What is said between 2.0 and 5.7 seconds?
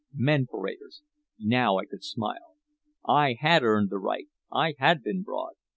smile. I had earned the right, I had been broad.